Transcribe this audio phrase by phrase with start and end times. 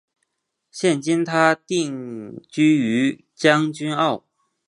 [0.71, 4.23] 现今她定居于将军澳。